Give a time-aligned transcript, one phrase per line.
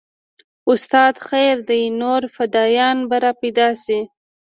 [0.71, 3.99] استاده خير دى نور فدايان به راپيدا سي.